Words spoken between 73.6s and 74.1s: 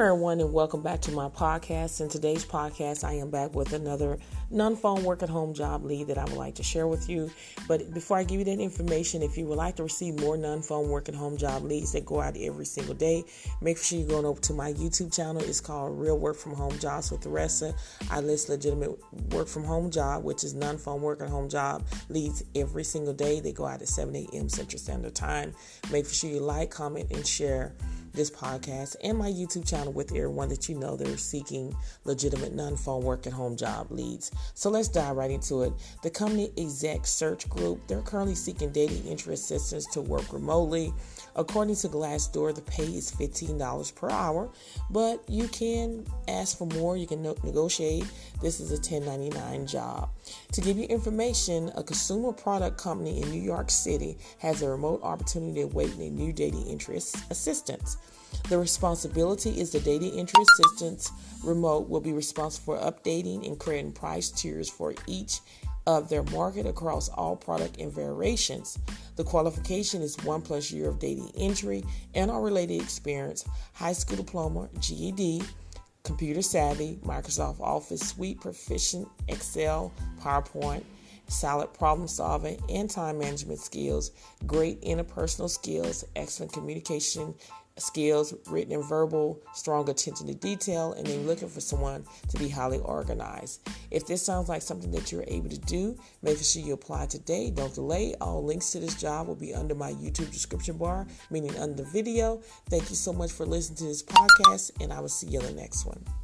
high